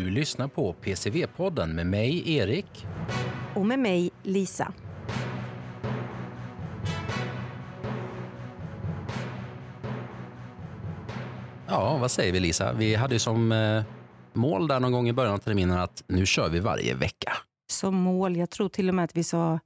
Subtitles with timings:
[0.00, 2.86] Du lyssnar på PCV-podden med mig, Erik.
[3.54, 4.72] Och med mig, Lisa.
[11.66, 12.72] Ja, vad säger vi Lisa?
[12.72, 13.82] Vi hade ju som eh,
[14.32, 17.32] mål där någon gång i början av terminen att nu kör vi varje vecka.
[17.72, 19.58] Som mål, jag tror till och med att vi sa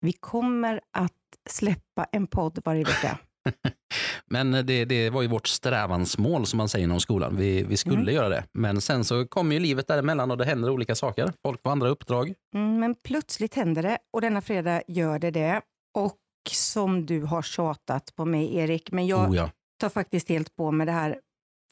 [0.00, 1.12] vi kommer att
[1.50, 3.18] släppa en podd varje vecka.
[4.30, 7.36] Men det, det var ju vårt strävansmål som man säger inom skolan.
[7.36, 8.14] Vi, vi skulle Mm.
[8.14, 8.44] göra det.
[8.54, 11.32] Men sen så kommer ju livet däremellan och det händer olika saker.
[11.42, 12.34] Folk får andra uppdrag.
[12.54, 15.60] Mm, men plötsligt händer det och denna fredag gör det det.
[15.94, 16.18] Och
[16.50, 19.50] som du har tjatat på mig, Erik, men jag Oh ja.
[19.80, 21.18] tar faktiskt helt på med det här,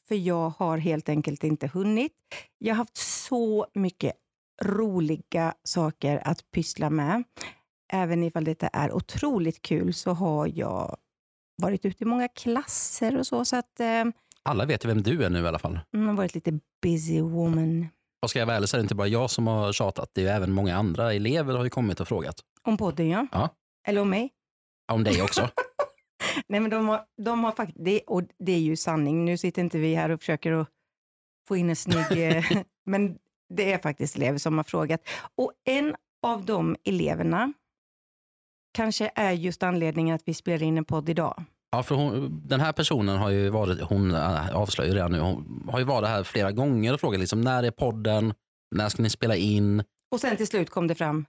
[0.09, 2.13] för jag har helt enkelt inte hunnit.
[2.59, 4.13] Jag har haft så mycket
[4.65, 7.25] roliga saker att pyssla med.
[7.93, 10.97] Även ifall det är otroligt kul så har jag
[11.61, 14.05] varit ute i många klasser och så, så att eh,
[14.43, 15.81] Alla vet ju vem du är nu i alla fall.
[15.91, 17.89] jag har varit lite busy woman.
[18.23, 20.11] Och ska jag vara ärlig så är det inte bara jag som har tjatat.
[20.15, 22.37] Det är ju även många andra elever har ju kommit och frågat.
[22.63, 23.27] Om podden, ja.
[23.33, 23.49] Ja.
[23.89, 24.31] Eller om mig.
[24.93, 25.49] Om dig också.
[26.49, 29.25] Nej, men de har, de har faktiskt, det, och det är ju sanning.
[29.25, 30.69] Nu sitter inte vi här och försöker att
[31.49, 32.37] få in en snygg...
[32.37, 32.45] eh,
[32.87, 33.19] men
[33.55, 35.01] det är faktiskt elever som har frågat.
[35.37, 37.53] Och en av de eleverna
[38.73, 41.45] kanske är just anledningen att vi spelar in en podd idag.
[41.73, 45.69] Ja, för hon, den här personen har ju varit, hon äh, avslöjar redan nu, hon
[45.73, 48.35] har ju varit här flera gånger och frågat liksom, när är podden,
[48.75, 49.83] när ska ni spela in?
[50.13, 51.27] Och sen till slut kom det fram,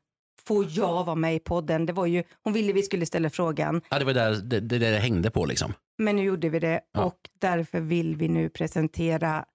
[0.48, 1.86] får jag vara med i podden?
[1.86, 4.80] Det var ju, hon ville vi skulle ställa frågan, Ja, det var där det, det,
[4.80, 5.46] det hängde på.
[5.46, 5.74] Liksom.
[5.98, 7.04] men nu gjorde vi det Ja.
[7.04, 9.46] och därför vill vi nu presentera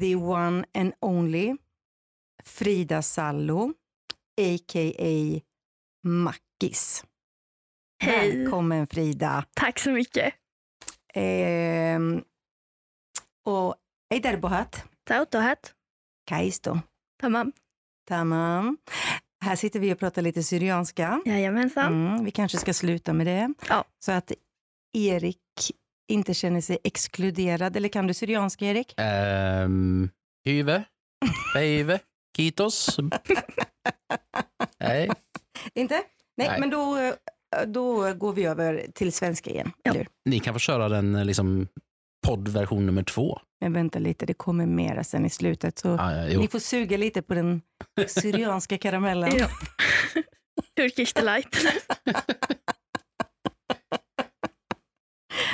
[0.00, 1.56] the one and only
[2.44, 3.72] Frida Sallo,
[4.40, 5.40] a.k.a.
[6.64, 7.04] Mackis.
[8.02, 8.36] Hej.
[8.38, 9.44] Välkommen Frida.
[9.54, 10.34] Tack så mycket.
[11.14, 12.22] Ehm,
[13.46, 13.74] och
[14.14, 15.74] ei terbohat, Tautohat.
[16.26, 16.78] kaisto,
[17.20, 17.52] Tamam.
[18.08, 18.78] tamam.
[19.44, 21.22] Här sitter vi och pratar lite syrianska.
[21.26, 22.06] Jajamensan.
[22.08, 23.54] Mm, vi kanske ska sluta med det.
[23.68, 23.84] Ja.
[23.98, 24.32] Så att
[24.92, 25.38] Erik
[26.08, 27.76] inte känner sig exkluderad.
[27.76, 28.94] Eller kan du syrianska, Erik?
[29.64, 30.10] Um,
[30.44, 30.84] hyve,
[31.54, 32.00] beive,
[32.36, 32.98] kitos.
[34.80, 35.10] Nej.
[35.74, 36.02] Inte?
[36.40, 36.60] Nej, Nej.
[36.60, 37.12] men då, eh,
[37.66, 39.72] då går vi över till svenska igen.
[39.82, 39.90] Ja.
[39.90, 40.06] eller?
[40.24, 41.68] Ni kan få köra den eh, liksom,
[42.26, 43.40] poddversion nummer två.
[43.60, 45.78] Men vänta lite, det kommer mera sen i slutet.
[45.78, 47.62] Så Ja, ja, ni får suga lite på den
[48.06, 49.30] syrianska karamellen.
[49.38, 49.48] Ja.
[50.76, 51.56] Turkish delight.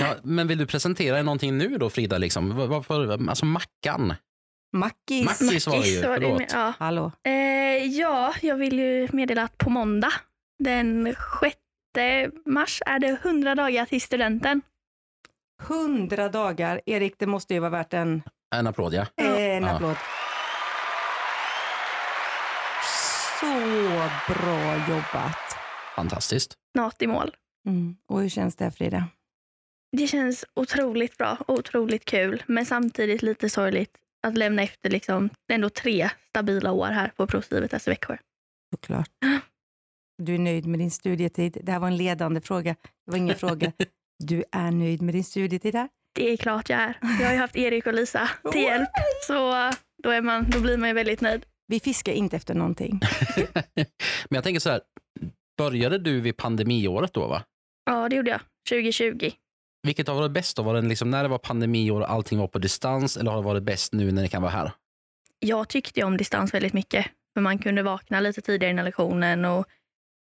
[0.01, 2.19] Ja, men vill du presentera någonting nu då Frida?
[2.19, 2.57] Liksom?
[2.69, 4.15] Varför, alltså Mackan.
[4.77, 5.25] Mackis.
[5.41, 6.43] Mackis var det ju, förlåt.
[6.53, 6.73] ja.
[6.79, 7.13] Hallå.
[7.25, 10.13] Eh, ja, jag vill ju meddela att på måndag
[10.59, 11.57] den 6
[12.47, 14.63] mars är det 100 dagar till studenten.
[15.63, 16.81] Hundra dagar.
[16.87, 18.23] Erik, det måste ju vara värt en,
[18.55, 19.07] En applåd ja.
[19.17, 19.71] En Ja.
[19.71, 19.97] applåd.
[23.41, 23.47] Så
[24.35, 25.57] bra jobbat.
[25.97, 26.55] Fantastiskt.
[26.73, 27.37] Snart i mål.
[27.69, 27.97] Mm.
[28.09, 29.05] Och hur känns det, Frida?
[29.97, 33.97] Det känns otroligt bra, otroligt kul, men samtidigt lite sorgligt
[34.27, 38.05] att lämna efter liksom ändå tre stabila år här på provskrivet SVK.
[38.75, 39.11] Såklart.
[40.23, 41.59] Du är nöjd med din studietid.
[41.63, 42.77] Det här var en ledande fråga.
[42.83, 43.73] Det var ingen fråga.
[44.19, 45.89] Du är nöjd med din studietid här?
[46.15, 46.99] Det är klart jag är.
[47.21, 48.89] Jag har ju haft Erik och Lisa till hjälp,
[49.27, 49.71] så
[50.03, 51.47] då, är man, då blir man ju väldigt nöjd.
[51.67, 53.01] Vi fiskar inte efter någonting.
[53.75, 53.87] Men
[54.29, 54.81] jag tänker så här,
[55.59, 57.27] började du vid pandemiåret då?
[57.27, 57.43] va?
[57.85, 58.41] Ja, det gjorde jag.
[58.69, 59.31] 2020.
[59.83, 60.57] Vilket har varit bäst?
[60.57, 60.63] Då?
[60.63, 63.45] Var det liksom när det var pandemiår och allting var på distans eller har det
[63.47, 64.73] varit bäst nu när ni kan vara här?
[65.39, 69.67] Jag tyckte om distans väldigt mycket, för man kunde vakna lite tidigare innan lektionen och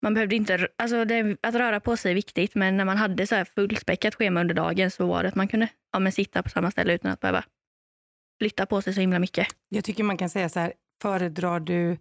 [0.02, 3.28] man behövde inte, alltså det, att röra på sig är viktigt, men när man hade
[3.28, 6.44] så här fullspäckat schema under dagen så var det att man kunde ja, men sitta
[6.44, 7.44] på samma ställe utan att behöva
[8.42, 9.48] flytta på sig så himla mycket.
[9.70, 11.98] Jag tycker man kan säga så här, föredrar du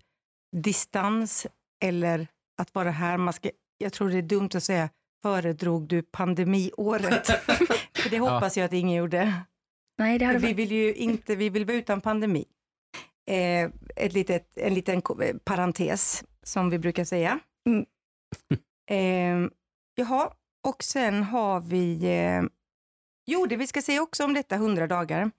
[0.56, 1.46] distans
[1.84, 2.26] eller
[2.58, 3.16] att vara här?
[3.16, 4.88] Man ska, jag tror det är dumt att säga,
[5.22, 7.26] föredrog du pandemiåret?
[7.96, 9.34] För det hoppas jag att ingen gjorde.
[9.98, 12.44] Nej, det För hade vi vill ju inte, vi vill vara utan pandemi.
[13.30, 17.40] Eh, ett litet, en liten eh, parentes, som vi brukar säga.
[17.68, 17.86] Mm.
[18.90, 19.50] Eh,
[19.94, 20.32] jaha,
[20.68, 22.04] och sen har vi...
[22.04, 22.42] Eh,
[23.26, 25.30] jo, det vi ska säga också om detta 100 dagar,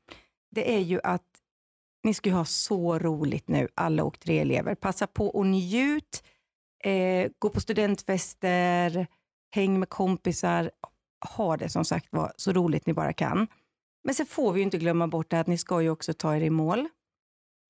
[0.56, 1.42] det är ju att
[2.04, 4.76] ni ska ju ha så roligt nu, alla och tre elever.
[4.76, 6.24] Passa på och njut,
[6.84, 9.08] eh, gå på studentfester,
[9.56, 10.72] häng med kompisar,
[11.36, 13.48] ha det som sagt var så roligt ni bara kan.
[14.04, 16.36] Men sen får vi ju inte glömma bort det att ni ska ju också ta
[16.36, 16.88] er i mål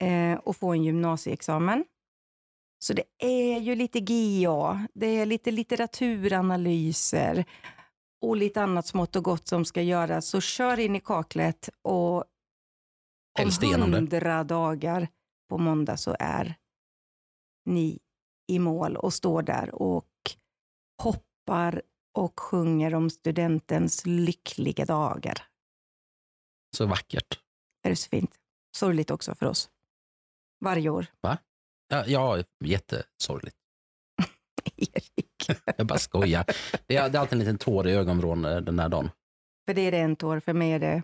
[0.01, 1.85] eh, och få en gymnasieexamen.
[2.83, 7.45] Så det är ju lite GA, det är lite litteraturanalyser
[8.21, 10.27] och lite annat smått och gott som ska göras.
[10.27, 12.25] Så kör in i kaklet och
[13.39, 15.07] om hundra dagar
[15.49, 16.55] på måndag så är
[17.65, 17.99] ni
[18.47, 20.07] i mål och står där och
[21.01, 21.81] hoppar
[22.13, 25.43] och sjunger om studentens lyckliga dagar.
[26.77, 27.39] Så vackert.
[27.83, 28.39] Är det så fint?
[28.75, 29.69] Sorgligt också för oss.
[30.59, 31.05] Varje år.
[31.91, 33.55] Ja, ja jättesorgligt.
[34.77, 35.59] Erik.
[35.77, 36.45] Jag bara skojar.
[36.85, 39.09] Det är, det är alltid en liten tår i ögonvrån eh, den här dagen.
[39.67, 41.03] För det är det en tår, för mig är det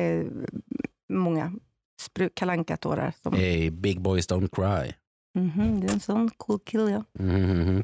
[0.00, 0.26] eh,
[1.12, 1.52] många
[2.34, 4.94] kalanka tårar som Hey, big boys don't cry.
[5.38, 7.04] Mhm, du är en sån cool kille, ja.
[7.24, 7.82] Mhm.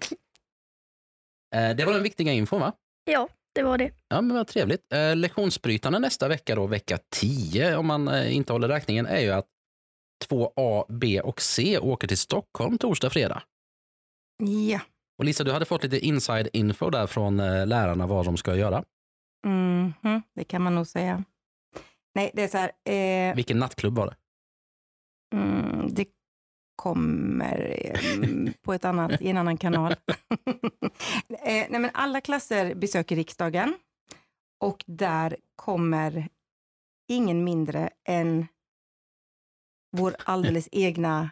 [1.54, 2.72] Eh, Det var den viktiga infon va?
[3.04, 3.90] Ja, det var det.
[4.08, 4.92] Ja, men vad trevligt.
[4.92, 9.30] Eh, lektionsbrytande nästa vecka, då, vecka 10, om man eh, inte håller räkningen, är ju
[9.30, 9.46] att
[10.26, 13.42] 2A, B och C åker till Stockholm torsdag, fredag.
[14.70, 14.80] Ja.
[15.18, 18.56] Och Lisa, du hade fått lite inside info där från eh, lärarna vad de ska
[18.56, 18.84] göra.
[19.46, 21.24] Mhm, det kan man nog säga.
[22.14, 22.72] Nej, det är så här.
[23.30, 24.16] Eh, Vilken nattklubb var det?
[25.36, 26.08] mm, det
[26.76, 29.92] kommer eh, på ett annat, i en annan kanal.
[31.28, 33.74] eh, nej, men alla klasser besöker riksdagen
[34.64, 36.28] och där kommer
[37.08, 38.46] ingen mindre än
[39.96, 41.30] vår alldeles egna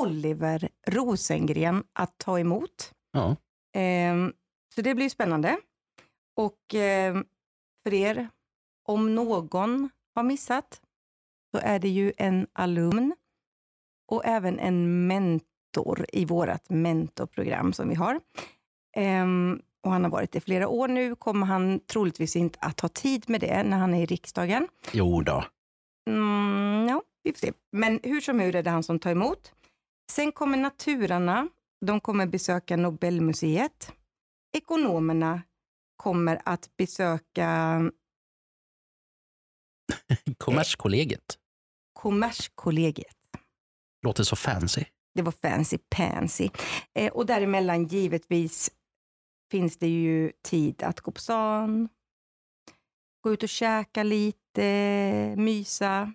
[0.00, 2.92] Oliver Rosengren att ta emot.
[3.12, 3.36] Ja.
[3.74, 4.32] Ehm,
[4.74, 5.58] så det blir spännande.
[6.36, 7.24] Och ehm,
[7.82, 8.28] för er,
[8.88, 10.80] om någon har missat,
[11.54, 13.14] så är det ju en alumn
[14.12, 18.20] och även en mentor i vårt mentorprogram som vi har.
[18.96, 22.88] Ehm, och han har varit i flera år nu, kommer han troligtvis inte att ha
[22.88, 24.68] tid med det när han är i riksdagen.
[24.92, 25.44] Jo då.
[26.10, 27.52] Mm, ja, vi får se.
[27.72, 29.52] Men hur som hur är det han som tar emot.
[30.12, 31.48] Sen kommer naturarna.
[31.86, 33.92] De kommer besöka Nobelmuseet.
[34.56, 35.42] Ekonomerna
[35.96, 37.80] kommer att besöka
[40.38, 41.38] Kommerskollegiet.
[41.92, 43.16] Kommerskollegiet.
[44.02, 44.84] Låter så fancy.
[45.14, 46.50] Det var fancy pansy.
[46.94, 48.70] Eh, och däremellan givetvis
[49.50, 51.88] finns det ju tid att gå på stan,
[53.20, 54.64] gå ut och käka lite,
[55.36, 56.14] mysa.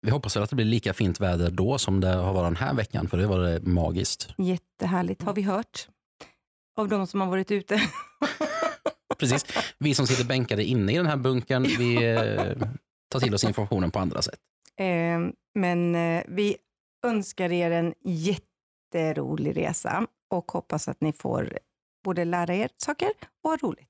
[0.00, 2.74] Vi hoppas att det blir lika fint väder då som det har varit den här
[2.74, 4.28] veckan, för det var det magiskt.
[4.38, 5.88] Jättehärligt, har vi hört.
[6.76, 7.80] Av de som har varit ute.
[9.18, 9.46] Precis.
[9.78, 12.68] Vi som sitter bänkade inne i den här bunkern, vi eh,
[13.10, 14.40] tar till oss informationen på andra sätt.
[14.76, 15.18] Eh,
[15.54, 16.56] men eh, vi
[17.06, 21.58] önskar er en jätterolig resa och hoppas att ni får
[22.04, 23.10] både lära er saker
[23.44, 23.88] och ha roligt.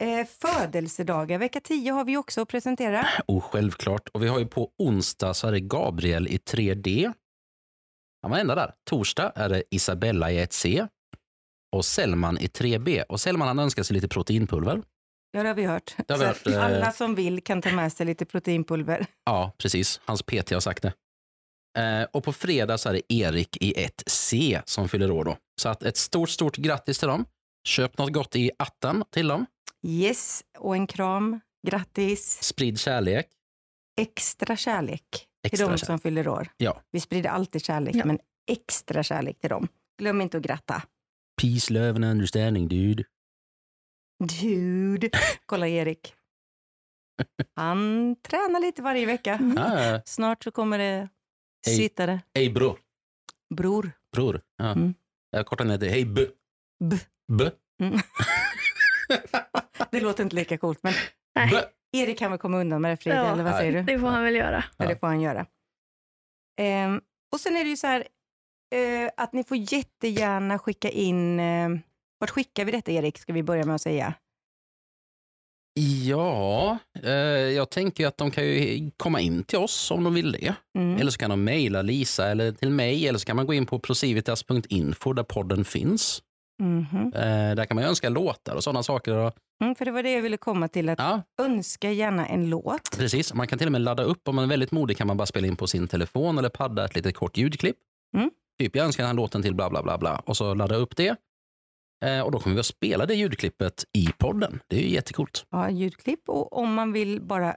[0.00, 3.06] Eh, födelsedagar, vecka 10 har vi också att presentera.
[3.26, 4.08] Och självklart.
[4.08, 7.12] Och vi har ju på onsdag så är det Gabriel i 3D.
[8.22, 8.74] Han var ända där.
[8.90, 10.88] Torsdag är det Isabella i 1C.
[11.76, 13.02] Och Selman i 3B.
[13.08, 14.82] Och Selman han önskar sig lite proteinpulver.
[15.32, 15.94] Ja, det har vi hört.
[16.08, 16.64] Har vi hört, eh.
[16.64, 19.06] alla som vill kan ta med sig lite proteinpulver.
[19.24, 20.00] Ja, precis.
[20.04, 20.92] Hans PT har sagt det.
[21.78, 25.36] Eh, och på fredag så är det Erik i 1C som fyller år då.
[25.60, 27.24] Så att ett stort, stort grattis till dem.
[27.68, 29.46] Köp något gott i atten till dem.
[29.86, 31.40] Yes, och en kram.
[31.66, 32.42] Grattis.
[32.42, 33.28] Sprid kärlek.
[34.00, 35.86] Extra kärlek till Extra de kärlek.
[35.86, 36.48] som fyller år.
[36.56, 36.82] Ja.
[36.90, 38.04] Vi sprider alltid kärlek, Ja.
[38.04, 38.18] men
[38.50, 39.68] extra kärlek till dem.
[39.98, 40.82] Glöm inte att gratta.
[41.42, 43.04] Peace, love and understanding dude.
[44.40, 45.10] Dude.
[45.46, 46.14] Kolla Erik.
[47.54, 49.34] Han tränar lite varje vecka.
[49.34, 49.58] Mm.
[49.58, 51.08] Ah, Snart så kommer det
[51.66, 51.76] Hej.
[51.76, 52.20] sitta det.
[52.34, 52.78] Hej bror.
[53.54, 53.92] Bror.
[54.12, 54.40] Bror.
[54.56, 54.72] Ja.
[54.72, 54.94] Mm.
[55.30, 56.26] Jag kortar ner till hej b.
[56.84, 56.96] B.
[57.32, 57.50] B.
[57.80, 57.98] Mm.
[59.90, 60.92] det låter inte lika coolt, men
[61.34, 61.64] Nej.
[61.96, 63.32] Erik kan väl komma undan med det Frida, Ja.
[63.32, 63.82] eller vad säger du?
[63.82, 64.64] det får han väl göra.
[64.76, 64.86] Ja.
[64.86, 65.46] Det får han göra.
[66.60, 67.00] Ehm,
[67.32, 68.06] och sen är det ju så här
[68.74, 71.40] eh, att ni får jättegärna skicka in...
[71.40, 71.68] Eh,
[72.18, 74.14] vart skickar vi detta Erik, ska vi börja med att säga?
[76.04, 80.32] Ja, eh, jag tänker att de kan ju komma in till oss om de vill
[80.32, 80.54] det.
[80.78, 80.96] Mm.
[81.00, 83.08] Eller så kan de mejla Lisa eller till mig.
[83.08, 86.22] Eller så kan man gå in på procivitas.info där podden finns.
[86.62, 87.12] Mhm.
[87.14, 89.32] Eh, där kan man ju önska låtar och sådana saker.
[89.62, 92.98] Mm, för det var det jag ville komma till, att ja, önska gärna en låt.
[92.98, 93.34] precis.
[93.34, 94.28] Man kan till och med ladda upp.
[94.28, 96.84] Om man är väldigt modig kan man bara spela in på sin telefon eller padda
[96.84, 97.76] ett litet kort ljudklipp.
[98.16, 98.30] Mm.
[98.60, 100.22] Typ, jag önskar den här låten till bla bla bla bla.
[100.26, 101.16] Och så ladda upp det.
[102.04, 104.60] Eh, och då kommer vi att spela det ljudklippet i podden.
[104.68, 105.46] Det är ju jättekult.
[105.50, 106.28] Ja, ljudklipp.
[106.28, 107.56] Och om man vill bara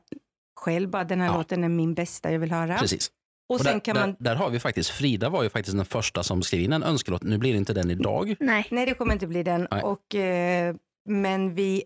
[0.59, 1.37] själv, bara den här Ja.
[1.37, 2.77] låten är min bästa jag vill höra.
[2.77, 3.11] Precis.
[3.47, 4.15] Och Och sen där, kan där, man...
[4.19, 7.23] där har vi faktiskt, Frida var ju faktiskt den första som skrev in en önskelåt.
[7.23, 8.35] Nu blir det inte den idag.
[8.39, 9.67] Nej, Nej, det kommer inte bli den.
[9.71, 9.83] Nej.
[9.83, 10.75] Och, eh,
[11.09, 11.83] men vi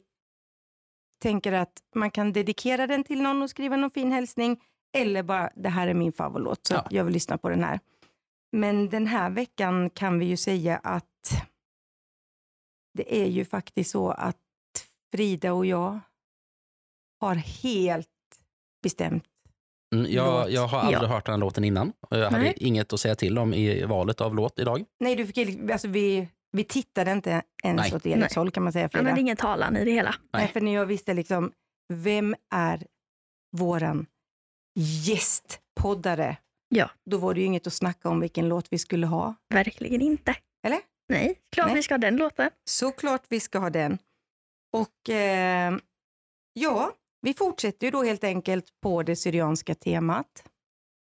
[1.22, 4.62] tänker att man kan dedikera den till någon och skriva någon fin hälsning.
[4.98, 6.88] Eller bara, det här är min favoritlåt, så Ja.
[6.92, 7.80] jag vill lyssna på den här.
[8.52, 11.06] Men den här veckan kan vi ju säga att
[12.94, 14.38] det är ju faktiskt så att
[15.12, 16.00] Frida och jag
[17.22, 18.08] har helt
[18.84, 19.24] bestämt
[19.90, 20.52] jag, Låt.
[20.52, 21.08] jag har aldrig Ja.
[21.08, 21.94] hört den här låten innan.
[22.10, 22.54] och Jag hade Nej.
[22.58, 24.86] inget att säga till om i valet av låt idag.
[25.00, 27.96] Nej, du fick, alltså vi, vi tittade inte ens Nej.
[27.96, 28.84] åt Eriks håll kan man säga.
[28.84, 29.10] Han Frida.
[29.10, 30.10] hade ingen talan i det hela.
[30.34, 30.44] Nej.
[30.44, 30.48] Nej.
[30.48, 31.52] för när jag visste liksom,
[31.94, 32.84] vem är
[33.58, 34.06] våran
[34.80, 36.38] gästpoddare?
[36.70, 36.90] Ja.
[37.10, 39.36] Då var det ju inget att snacka om vilken låt vi skulle ha.
[39.54, 40.36] Verkligen inte.
[40.68, 40.80] Eller?
[41.10, 41.76] Nej, klart Nej.
[41.76, 42.50] vi ska ha den låten.
[42.70, 43.98] Såklart vi ska ha den.
[44.78, 45.74] Och eh,
[46.54, 46.92] ja,
[47.22, 50.44] vi fortsätter ju då helt enkelt på det syrianska temat.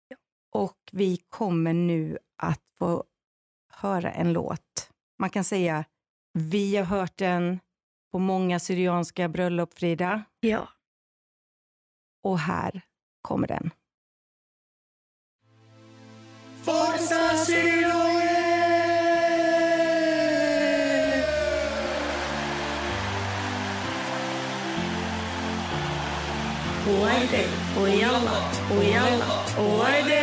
[0.09, 0.17] Ja.
[0.53, 3.05] Och vi kommer nu att få
[3.73, 4.91] höra en låt.
[5.19, 5.85] Man kan säga,
[6.33, 7.61] vi har hört den
[8.13, 10.25] på många syrianska bröllop, Frida.
[10.41, 10.69] Ja.
[12.23, 12.81] Och här
[13.23, 13.71] kommer den.
[16.63, 17.37] Forza
[26.91, 27.45] お会いで
[27.79, 28.19] おやわ
[28.71, 30.18] おやわお会いで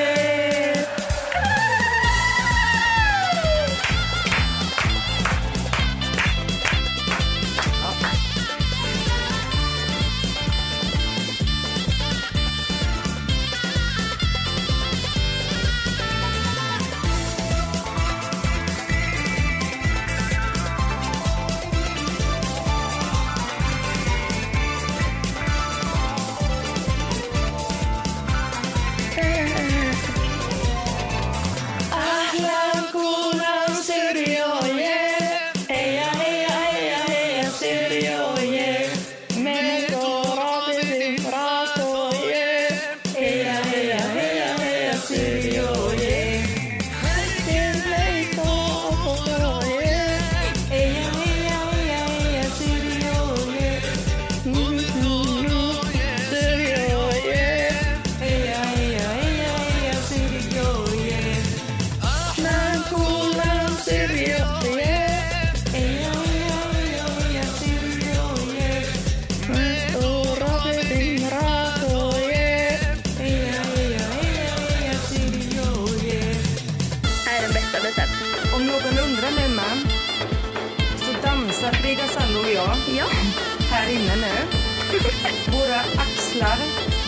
[86.36, 86.58] axlar,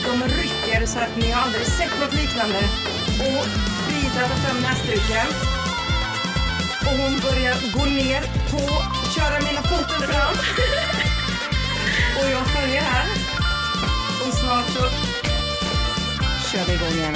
[0.05, 2.57] de rycker så att ni har aldrig sett något liknande.
[3.19, 3.45] Och
[3.83, 5.27] Frida tar fram näsduken.
[6.81, 8.63] Och hon börjar gå ner på,
[9.15, 10.35] köra mina foten fram.
[12.17, 13.07] Och jag följer här.
[14.27, 14.81] Och snart så
[16.51, 17.15] kör vi igång igen.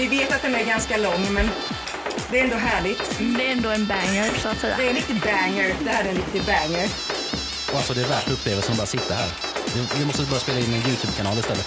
[0.00, 1.50] Vi vet att den är ganska lång, men
[2.30, 3.18] det är ändå härligt.
[3.18, 4.76] Det är ändå en banger så att säga.
[4.76, 5.74] Det är en riktig banger.
[5.84, 6.88] Det här är en riktig banger.
[7.70, 9.28] Och alltså det är värt upplevelsen att bara sitta här.
[9.98, 11.66] Vi- måste börja spela in en Youtube-kanal istället.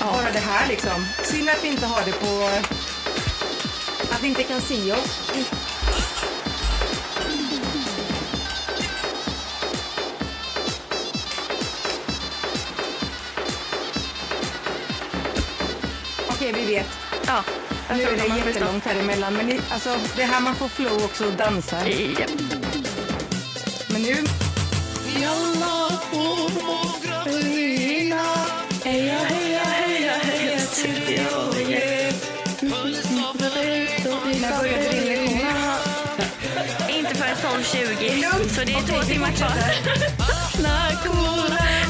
[0.00, 1.06] Bara det här liksom.
[1.24, 2.50] Synd att vi inte har det på...
[4.14, 5.20] Att vi inte kan se oss.
[16.44, 16.86] Okej, vi vet.
[17.26, 17.44] Ja.
[17.90, 19.34] Nu är de det jättelångt här emellan.
[19.34, 21.86] Men det, alltså, det är här man får flow också och dansar.
[21.86, 22.30] Japp.
[23.88, 24.16] Men nu...
[28.84, 32.12] Heja heja heja heja Syrjoje.
[34.40, 35.40] När började din lektion?
[36.88, 38.14] Inte förrän 12.20.
[38.14, 38.52] Lugnt.
[38.52, 39.50] Så det är två timmar kvar.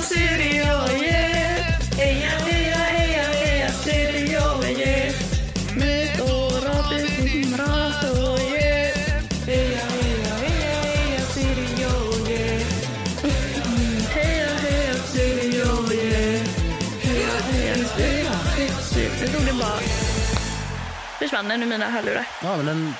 [21.35, 22.26] Försvann den ur mina hörlurar.
[22.43, 22.95] Ja, men den,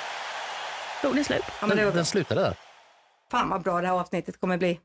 [1.03, 1.43] Tog den slut.
[1.61, 1.97] Ja, men det var den, bra.
[1.97, 2.55] den slutade där.
[3.31, 4.81] Fan vad bra det här avsnittet kommer bli.